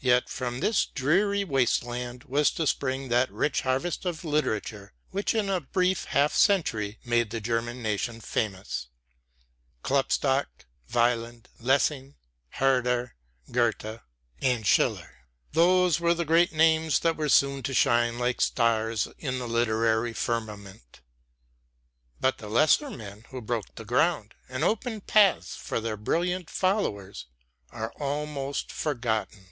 Yet 0.00 0.28
from 0.28 0.60
this 0.60 0.84
dreary 0.84 1.44
waste 1.44 1.82
land 1.82 2.24
was 2.24 2.50
to 2.50 2.66
spring 2.66 3.08
that 3.08 3.32
rich 3.32 3.62
harvest 3.62 4.04
of 4.04 4.22
literature 4.22 4.92
which, 5.12 5.34
in 5.34 5.48
a 5.48 5.62
brief 5.62 6.04
half 6.04 6.34
century, 6.34 6.98
made 7.06 7.30
the 7.30 7.40
German 7.40 7.80
nation 7.80 8.20
famous. 8.20 8.88
[Illustration: 9.82 9.88
Johann 9.88 10.04
Jakob 10.04 10.28
Bodmer] 10.28 10.46
Klopstock, 10.60 10.66
Wieland, 10.94 11.48
Lessing, 11.58 12.16
Herder, 12.50 13.14
Goethe, 13.50 14.00
and 14.42 14.66
Schiller 14.66 15.20
those 15.52 16.00
were 16.00 16.12
the 16.12 16.26
great 16.26 16.52
names 16.52 16.98
that 16.98 17.16
were 17.16 17.30
soon 17.30 17.62
to 17.62 17.72
shine 17.72 18.18
like 18.18 18.42
stars 18.42 19.08
in 19.18 19.38
the 19.38 19.48
literary 19.48 20.12
firmament. 20.12 21.00
But 22.20 22.36
the 22.36 22.50
lesser 22.50 22.90
men 22.90 23.24
who 23.30 23.40
broke 23.40 23.74
the 23.76 23.86
ground 23.86 24.34
and 24.50 24.62
opened 24.62 25.06
paths 25.06 25.56
for 25.56 25.80
their 25.80 25.96
brilliant 25.96 26.50
followers 26.50 27.24
are 27.70 27.90
almost 27.92 28.70
forgotten. 28.70 29.46